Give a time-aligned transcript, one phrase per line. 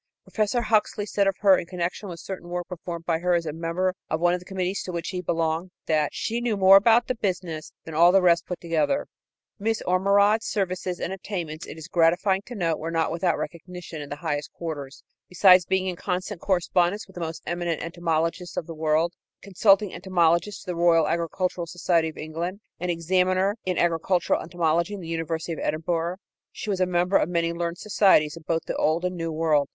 [0.23, 3.53] Professor Huxley said of her in connection with certain work performed by her as a
[3.53, 7.05] member of one of the committees to which he belonged that "she knew more about
[7.05, 9.05] the business" than all the rest put together.
[9.59, 14.09] Miss Ormerod's services and attainments, it is gratifying to note, were not without recognition in
[14.09, 15.03] high quarters.
[15.29, 19.13] Besides being in constant correspondence with the most eminent entomologists of the world,
[19.43, 24.99] consulting entomologist to the Royal Agricultural Society of England and examiner in agricultural entomology in
[24.99, 26.15] the University of Edinburgh,
[26.51, 29.31] she was a member of many learned societies in both the Old and the New
[29.31, 29.69] World.